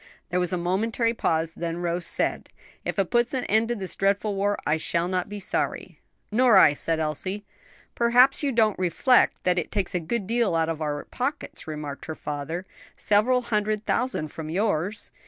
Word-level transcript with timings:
There 0.29 0.39
was 0.39 0.51
a 0.51 0.57
momentary 0.57 1.13
pause: 1.13 1.53
then 1.53 1.77
Rose 1.77 2.07
said, 2.07 2.49
"If 2.83 2.97
it 2.97 3.11
puts 3.11 3.35
an 3.35 3.43
end 3.43 3.67
to 3.67 3.75
this 3.75 3.95
dreadful 3.95 4.33
war, 4.33 4.57
I 4.65 4.77
shall 4.77 5.07
not 5.07 5.29
be 5.29 5.39
sorry." 5.39 5.99
"Nor 6.31 6.57
I," 6.57 6.73
said 6.73 6.99
Elsie. 6.99 7.45
"Perhaps 7.93 8.41
you 8.41 8.51
don't 8.51 8.79
reflect 8.79 9.43
that 9.43 9.59
it 9.59 9.71
takes 9.71 9.93
a 9.93 9.99
good 9.99 10.25
deal 10.25 10.55
out 10.55 10.69
of 10.69 10.81
our 10.81 11.05
pockets," 11.05 11.67
remarked 11.67 12.05
her 12.05 12.15
father. 12.15 12.65
"Several 12.97 13.43
hundred 13.43 13.85
thousand 13.85 14.29
from 14.29 14.49
yours." 14.49 15.11